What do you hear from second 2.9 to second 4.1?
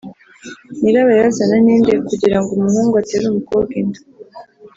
atere umukobwa inda